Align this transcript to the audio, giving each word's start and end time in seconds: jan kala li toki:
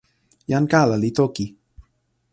jan 0.51 0.65
kala 0.71 0.95
li 1.03 1.09
toki: 1.19 1.45